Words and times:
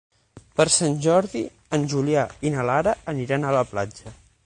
Per 0.59 0.65
Sant 0.75 0.95
Jordi 1.07 1.43
en 1.79 1.87
Julià 1.93 2.25
i 2.51 2.55
na 2.57 2.67
Lara 2.73 2.99
aniran 3.15 3.47
a 3.51 3.57
la 3.59 3.67
platja. 3.75 4.21